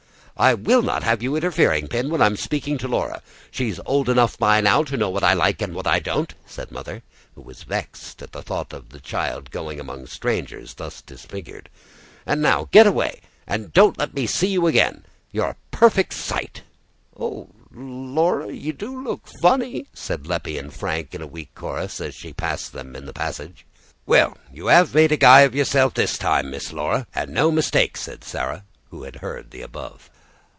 [0.37, 3.21] "I WILL not have you interfering, Pin, when I'm speaking to Laura.
[3.51, 6.71] She's old enough by now to know what I like and what I don't," said
[6.71, 7.03] Mother,
[7.35, 11.69] who was vexed at the thought of the child going among strangers thus disfigured.
[12.25, 15.05] "And now get away, and don't let me see you again.
[15.31, 16.63] You're a perfect sight."
[17.15, 22.33] "Oh, Laura, you do look funny!" said Leppie and Frank in weak chorus, as she
[22.33, 23.63] passed them in the passage.
[24.07, 27.95] "Well, you 'ave made a guy of yourself this time, Miss Laura, and no mistake!"
[27.95, 30.09] said Sarah, who had heard the above.